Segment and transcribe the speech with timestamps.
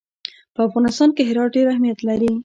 [0.53, 2.31] په افغانستان کې هرات ډېر اهمیت لري.